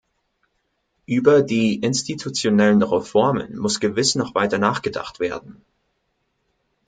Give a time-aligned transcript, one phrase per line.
[1.05, 5.63] Über die institutionellen Reformen muss gewiss noch weiter nachgedacht werden.